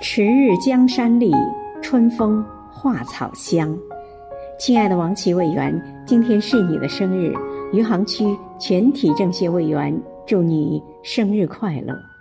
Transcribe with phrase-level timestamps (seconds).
[0.00, 1.32] 迟日江山丽
[1.80, 3.76] 春风花草香。
[4.58, 7.32] 亲爱的王琦委员今天是你的生日
[7.72, 8.24] 余杭区
[8.58, 9.96] 全体政协委员
[10.26, 12.13] 祝你生日快乐。